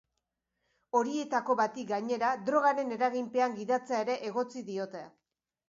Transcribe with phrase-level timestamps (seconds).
[0.99, 5.07] Horietako bati, gainera, drogaren eraginpean gidatzea ere egotzi diote.